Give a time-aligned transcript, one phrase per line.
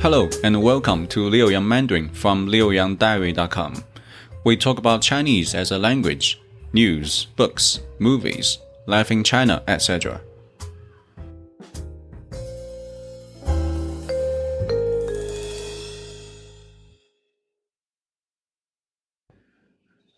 [0.00, 3.82] Hello and welcome to Liu Yang Mandarin from liuyangdiary.com.
[4.44, 6.40] We talk about Chinese as a language,
[6.72, 10.20] news, books, movies, life in China, etc.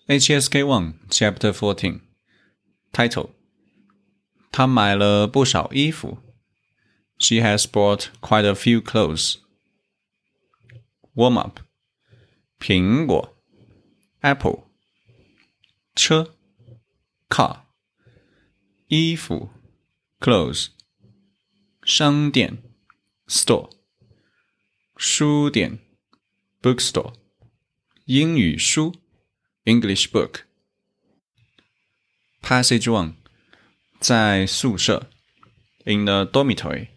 [0.08, 2.00] HSK 1 Chapter 14
[2.92, 3.30] Title
[4.50, 6.18] 她买了不少衣服。
[7.18, 9.41] She has bought quite a few clothes.
[11.14, 11.60] Warm up.
[12.58, 13.36] 苹果
[14.20, 14.64] Apple.
[15.94, 16.36] 车
[17.28, 17.62] Car.
[18.88, 19.50] 衣服
[20.20, 20.68] Clothes.
[21.82, 22.62] 商店
[23.26, 23.70] Store.
[24.96, 25.78] 书店
[26.62, 27.14] Bookstore.
[28.04, 28.94] 英语书
[29.64, 30.42] English book.
[32.42, 33.14] Passage one.
[34.00, 35.10] 在宿舍
[35.84, 36.88] In the dormitory.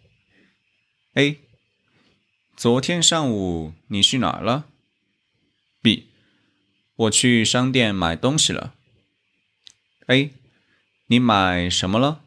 [1.15, 1.44] A.
[2.56, 4.64] 昨天上午你去哪儿了
[5.82, 6.08] ？B.
[6.96, 8.72] 我去商店买东西了。
[10.06, 10.32] A.
[11.08, 12.24] 你买什么了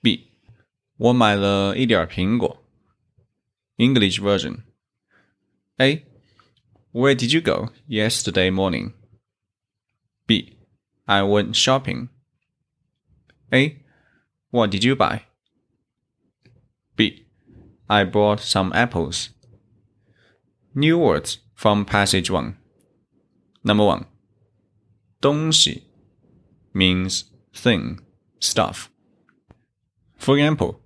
[0.00, 0.28] ？B.
[0.96, 2.64] 我买了一点苹果。
[3.76, 4.60] English version.
[5.76, 6.06] A.
[6.92, 8.92] Where did you go yesterday morning?
[10.26, 10.56] B.
[11.04, 12.08] I went shopping.
[13.50, 13.76] A.
[14.50, 15.27] What did you buy?
[17.87, 17.87] B.
[17.87, 19.29] I bought some apples.
[20.73, 22.57] New words from passage 1.
[23.63, 24.05] Number 1.
[25.21, 25.83] 东西
[26.73, 27.99] means thing,
[28.39, 28.87] stuff.
[30.17, 30.79] For example,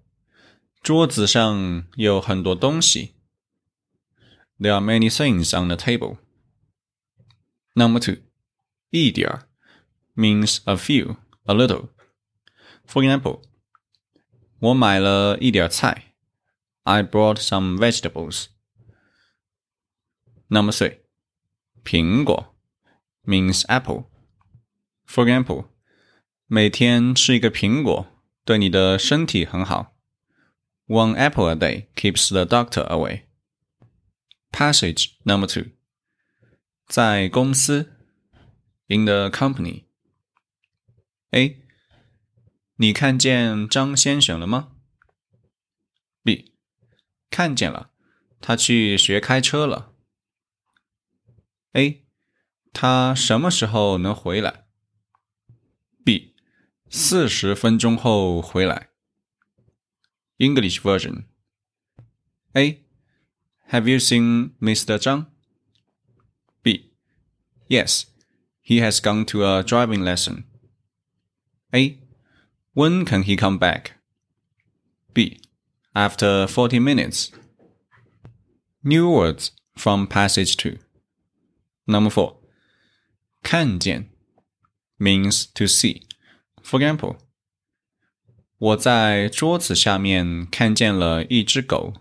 [0.84, 3.16] 桌子上有很多东西。
[4.60, 6.18] There are many things on the table.
[7.74, 8.22] Number 2.
[8.90, 9.48] 一点儿
[10.16, 11.90] means a few, a little.
[12.86, 13.42] For example,
[14.60, 16.11] 我买了一点菜。
[16.84, 18.48] I brought some vegetables.
[20.50, 21.00] Number three,
[21.84, 22.56] 苹果
[23.26, 24.06] means apple.
[25.06, 25.68] For example,
[26.48, 28.08] 每天吃一个苹果
[28.46, 29.94] 对你的身体很好。
[30.88, 33.24] One apple a day keeps the doctor away.
[34.52, 35.72] Passage number two.
[36.88, 37.94] 在公司
[38.88, 39.84] in the company.
[41.32, 41.62] A.
[42.78, 44.71] 你看见张先生了吗？
[44.71, 44.71] B.
[47.32, 47.92] 看见了，
[48.40, 49.94] 他去学开车了。
[51.74, 52.06] A.
[52.74, 54.66] 他什么时候能回来？
[56.04, 56.36] B.
[56.90, 58.90] 四十分钟后回来。
[60.38, 61.26] English version.
[62.54, 62.84] A.
[63.70, 64.98] Have you seen Mr.
[64.98, 65.26] Zhang?
[66.62, 66.92] B.
[67.68, 68.06] Yes,
[68.64, 70.46] he has gone to a driving lesson.
[71.72, 72.00] A.
[72.74, 73.94] When can he come back?
[75.14, 75.41] B.
[75.94, 77.32] After 40 minutes.
[78.84, 80.78] New words from passage 2.
[81.88, 82.36] Number 4.
[83.44, 84.10] 看见
[85.00, 86.04] means to see.
[86.62, 87.18] For example,
[88.58, 91.94] 我在桌子下面看见了一只狗。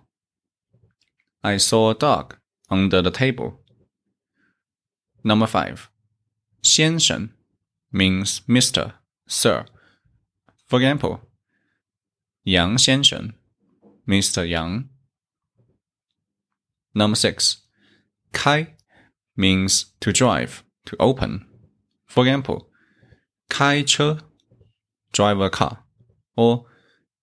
[1.41, 2.37] I saw a dog
[2.69, 3.59] under the table.
[5.23, 5.89] Number 5.
[6.63, 7.31] 先生
[7.93, 8.95] means Mr.
[9.27, 9.67] Sir.
[10.69, 11.21] For example,
[12.43, 13.35] 杨先生
[14.11, 14.49] Mr.
[14.49, 14.89] Yang.
[16.95, 17.63] Number 6.
[18.33, 18.77] 开
[19.37, 21.47] means to drive, to open.
[22.07, 22.71] For example,
[23.49, 24.19] 开车
[25.13, 25.85] drive a car
[26.37, 26.67] or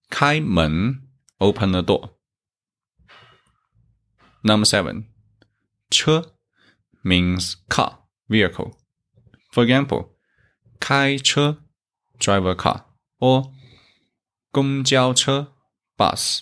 [0.09, 1.07] 开门
[1.39, 2.11] open a door.
[4.43, 5.05] Number 7.
[5.89, 6.33] 车
[7.03, 8.73] means car, vehicle.
[9.51, 10.15] For example,
[10.79, 11.63] 开车
[12.19, 12.85] drive a car
[13.19, 13.53] or
[14.51, 15.53] 公交车
[15.97, 16.41] bus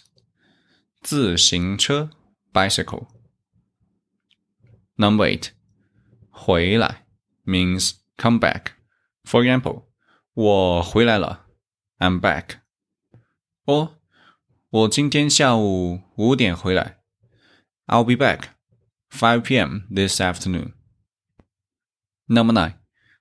[1.06, 2.10] 自行车
[2.54, 3.08] bicycle
[4.96, 5.50] number 8
[6.30, 7.06] 回来
[7.46, 8.74] means come back
[9.24, 9.86] for example
[10.34, 11.48] 我回来了
[12.00, 12.60] I'm back
[13.66, 13.96] or
[14.70, 17.00] 我今天下午五点回来
[17.88, 18.50] I'll be back
[19.10, 19.82] 5 p.m.
[19.94, 20.74] this afternoon
[22.28, 22.76] number 9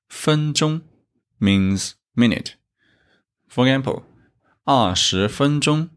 [0.08, 0.82] 分钟
[1.38, 2.60] means minute
[3.50, 4.04] for example,
[4.62, 5.90] 二十分钟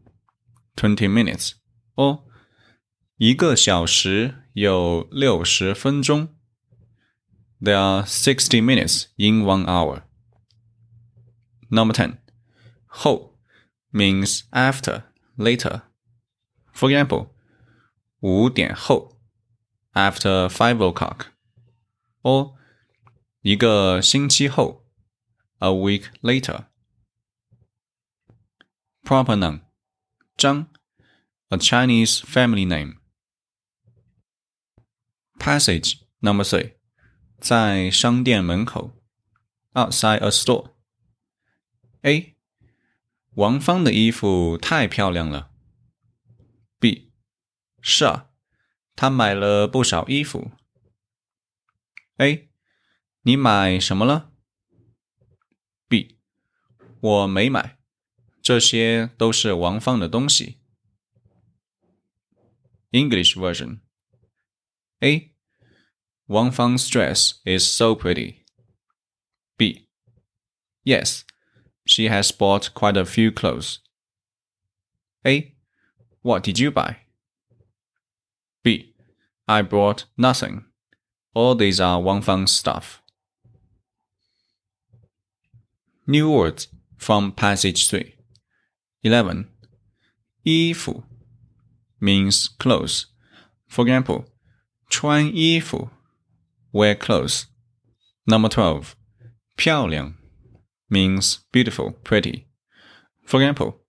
[0.74, 1.52] twenty minutes
[1.98, 2.24] or
[3.16, 6.34] 一个小时有六十分钟
[7.60, 10.02] there are sixty minutes in one hour.
[11.70, 12.18] Number ten,
[12.86, 13.38] 后
[13.90, 15.04] means after,
[15.36, 15.82] later.
[16.74, 17.30] For example,
[18.20, 19.18] 五点后
[19.94, 21.28] after five o'clock
[22.22, 22.54] or
[23.40, 24.84] 一个星期后
[25.58, 26.66] a week later.
[29.02, 29.60] Proper noun.
[30.36, 30.66] Zhang,
[31.51, 32.99] a Chinese family name.
[35.39, 36.73] Passage number three，
[37.39, 38.91] 在商店门口
[39.73, 40.73] ，outside a store。
[42.01, 42.35] A，
[43.31, 45.49] 王芳的衣服太漂亮了。
[46.79, 47.11] B，
[47.81, 48.29] 是啊，
[48.95, 50.51] 她买了不少衣服。
[52.17, 52.51] A，
[53.23, 54.33] 你买什么了
[55.87, 56.19] ？B，
[56.99, 57.79] 我没买，
[58.39, 60.58] 这些都是王芳的东西。
[62.91, 63.81] English version
[65.03, 65.31] A.
[66.27, 68.45] Wang Fang's dress is so pretty.
[69.57, 69.87] B.
[70.83, 71.25] Yes,
[71.85, 73.79] she has bought quite a few clothes.
[75.25, 75.53] A.
[76.21, 76.97] What did you buy?
[78.63, 78.93] B.
[79.47, 80.65] I bought nothing.
[81.33, 83.01] All these are Wang Fang's stuff.
[86.07, 88.15] New words from passage 3.
[89.03, 89.47] 11.
[90.43, 91.03] 衣服
[91.98, 93.06] means clothes.
[93.68, 94.26] For example,
[94.88, 95.90] 穿衣服
[96.72, 97.44] wear clothes.
[98.26, 98.94] Number 12.
[99.56, 100.14] 漂亮
[100.88, 102.46] means beautiful, pretty.
[103.24, 103.80] For example,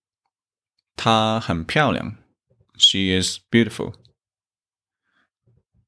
[0.95, 2.17] 她很漂亮
[2.77, 3.95] she is beautiful.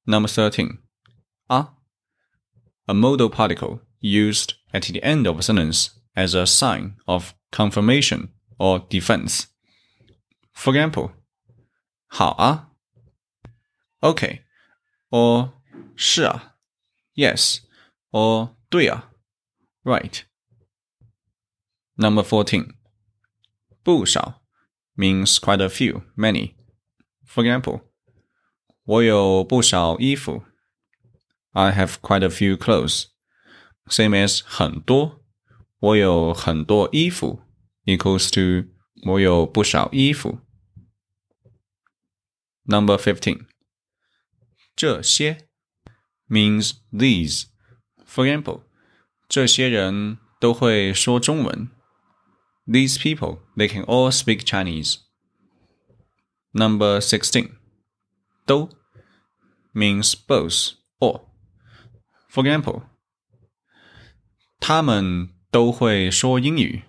[0.05, 0.77] Number 13.
[1.49, 1.67] A.
[2.87, 8.29] A modal particle used at the end of a sentence as a sign of confirmation
[8.57, 9.47] or defense.
[10.53, 11.11] For example,
[12.11, 12.71] 好啊，
[13.99, 15.51] OK，or
[15.95, 16.55] 是啊，
[17.15, 19.11] Yes，or 对啊，
[19.83, 22.75] Right。Number fourteen，
[23.83, 24.43] 不少
[24.95, 26.53] means quite a few, many.
[27.25, 27.81] For example,
[28.83, 30.43] 我有不少衣服
[31.51, 33.05] I have quite a few clothes.
[33.87, 35.23] Same as 很多，
[35.79, 37.41] 我有很多衣服
[37.85, 38.69] equals to
[39.09, 40.39] 我有不少衣服。
[42.65, 43.47] Number fifteen.
[44.75, 45.47] 这些
[46.27, 47.45] means these.
[48.05, 48.63] For example,
[49.27, 51.69] 这些人都会说中文。
[52.65, 54.97] These people, they can all speak Chinese.
[56.51, 57.51] Number sixteen.
[58.45, 58.69] 都
[59.73, 61.21] means both or.
[62.29, 62.83] For example,
[64.59, 66.83] 他们都会说英语。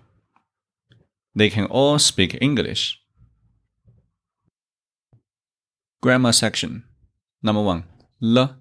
[1.33, 2.95] They can all speak English.
[6.03, 6.83] Grammar section.
[7.41, 7.83] Number one,
[8.21, 8.55] l.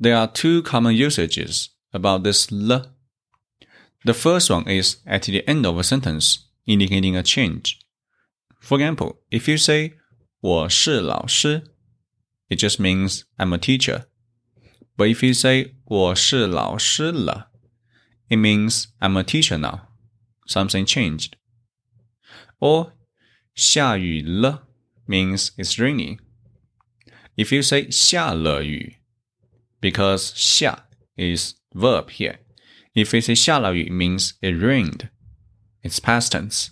[0.00, 2.86] There are two common usages about this l.
[4.04, 7.80] The first one is at the end of a sentence, indicating a change.
[8.60, 9.94] For example, if you say
[10.40, 11.64] 我是老师,
[12.48, 14.04] it just means I'm a teacher.
[14.96, 17.50] But if you say 我是老师了,
[18.28, 19.88] it means I'm a teacher now.
[20.46, 21.32] Something changed.
[22.58, 22.92] Or
[23.54, 24.68] 下雨了
[25.06, 26.18] means it's raining.
[27.36, 28.96] If you say 下了雨,
[29.80, 32.38] because 下 is verb here.
[32.94, 35.08] If you say 下了雨, it means it rained.
[35.82, 36.70] It's past tense.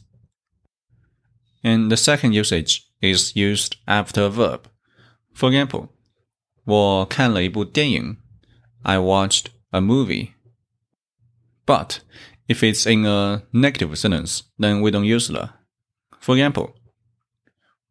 [1.63, 4.63] And the second usage is used after a verb.
[5.35, 5.91] For example,
[6.65, 8.17] 我看了一部电影.
[8.83, 10.31] I watched a movie.
[11.65, 11.99] But
[12.49, 15.61] if it's in a negative sentence, then we don't use 了.
[16.21, 16.75] For example,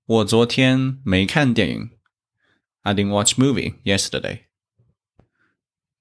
[0.05, 1.91] 我昨天没看电影.
[2.83, 4.45] I didn't watch movie yesterday.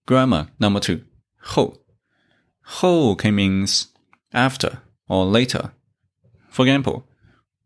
[0.06, 1.04] Grammar number two.
[1.38, 1.84] 后
[2.60, 3.86] 后 can means
[4.32, 5.70] after or later.
[6.50, 7.04] For example,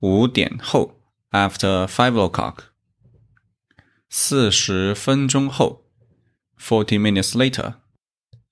[0.01, 1.01] 五点后
[1.31, 2.65] after five o'clock.
[4.09, 5.85] 四十分钟后
[6.57, 7.75] forty minutes later.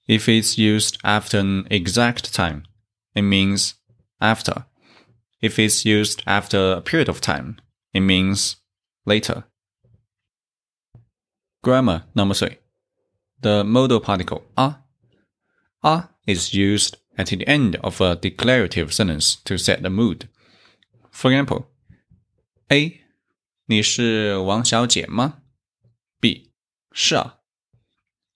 [0.06, 2.64] If it's used after an exact time,
[3.14, 3.75] it means
[4.20, 4.64] after.
[5.40, 7.56] If it's used after a period of time,
[7.92, 8.56] it means
[9.04, 9.44] later.
[11.62, 12.58] Grammar number three.
[13.40, 14.76] The modal particle a.
[15.82, 20.28] a is used at the end of a declarative sentence to set the mood.
[21.10, 21.66] For example,
[22.68, 23.00] A.
[23.66, 25.42] 你是王小姐吗？
[26.20, 26.52] B.
[26.92, 27.38] 是啊。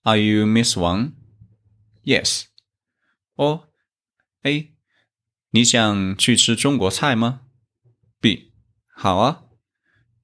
[0.03, 1.13] Are you Miss Wang?
[2.03, 2.45] Yes.
[3.35, 3.67] Or
[4.43, 4.73] A.
[5.51, 7.41] 你想去吃中国菜吗？
[8.19, 8.53] B.
[8.95, 9.43] 好啊。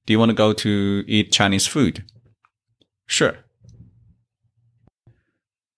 [0.04, 0.68] Do you want to go to
[1.06, 2.04] eat Chinese food?
[3.12, 3.44] Sure.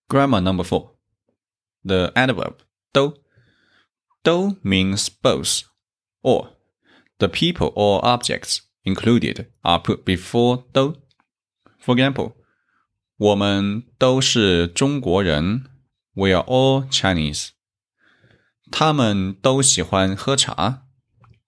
[0.09, 0.93] Grammar number four.
[1.85, 2.63] The adverb
[2.93, 3.15] do.
[4.23, 5.63] Do means both,
[6.23, 6.51] or
[7.19, 10.97] the people or objects included are put before do.
[11.79, 12.35] For example,
[13.17, 15.67] 我们都是中国人.
[16.15, 17.51] We are all Chinese.
[18.71, 20.87] 他们都喜欢喝茶.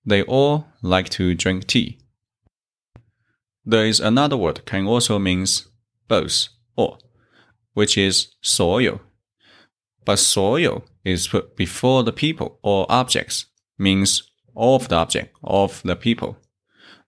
[0.04, 1.98] They all like to drink tea.
[3.64, 5.66] There is another word can also means
[6.08, 6.98] both or,
[7.74, 9.00] which is 所有.
[10.04, 13.44] But 所有 is put before the people or objects,
[13.76, 14.20] means
[14.54, 16.36] of the object, of the people.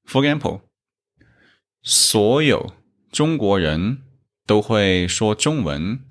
[0.04, 0.60] For example,
[1.82, 2.72] 所有
[3.10, 4.02] 中国人
[4.46, 6.06] 都会说中文.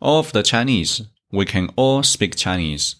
[0.00, 2.94] Of the Chinese, we can all speak Chinese.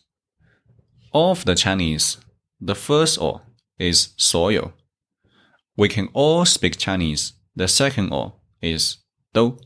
[1.12, 2.16] Of the Chinese,
[2.60, 3.42] the first or
[3.78, 4.72] is 所有.
[5.76, 7.34] We can all speak Chinese.
[7.56, 8.96] The second or is
[9.32, 9.58] 都.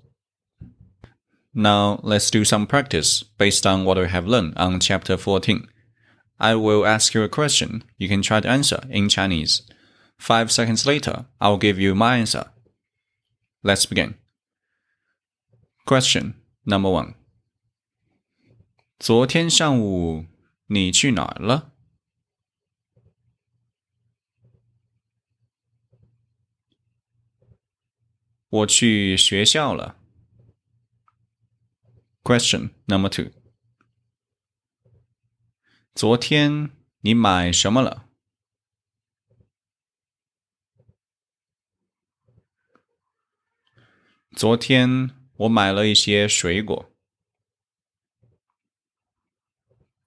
[1.55, 5.69] Now let's do some practice based on what we have learned on chapter 14.
[6.39, 7.85] I will ask you a question.
[7.99, 9.63] You can try to answer in Chinese.
[10.19, 12.47] Five seconds later, I will give you my answer.
[13.63, 14.15] Let's begin.
[15.85, 17.15] Question number one.
[18.99, 20.27] 昨天上午
[20.69, 21.73] 你去哪儿了？
[28.50, 30.00] 我去学校了。
[32.24, 33.32] Question number two.
[35.94, 38.10] 昨天你买什么了？
[44.36, 46.92] 昨天我买了一些水果。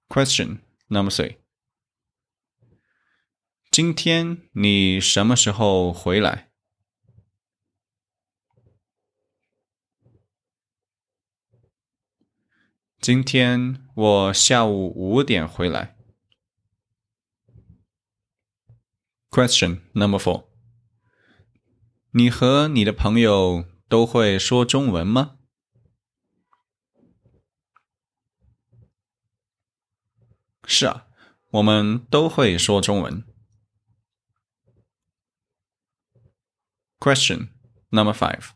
[0.07, 1.37] Question number three.
[3.69, 6.50] 今天你什么时候回来？
[13.01, 15.97] 今天我下午五点回来。
[19.31, 20.45] Question number four.
[22.11, 25.39] 你和你的朋友都会说中文吗？
[30.67, 31.07] 是啊，
[31.53, 33.23] 我们都会说中文。
[36.99, 37.49] Question
[37.89, 38.51] number five.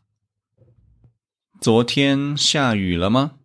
[1.60, 3.35] 昨天下雨了吗？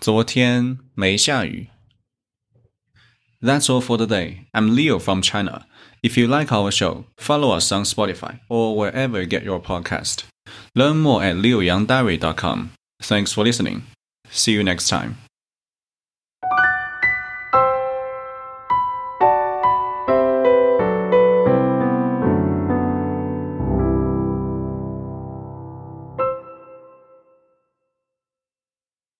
[0.00, 1.68] 昨天没下雨。
[3.40, 4.46] That's all for today.
[4.52, 5.66] I'm Leo from China.
[6.02, 10.24] If you like our show, follow us on Spotify or wherever you get your podcast.
[10.74, 12.70] Learn more at leoyangdiary.com.
[13.02, 13.84] Thanks for listening.
[14.30, 15.16] See you next time.